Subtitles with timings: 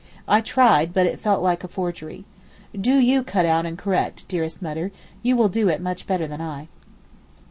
[0.27, 2.25] I tried, but it felt like a forgery.
[2.73, 6.41] Do you cut out and correct, dearest Mutter, you will do it much better than
[6.41, 6.69] I.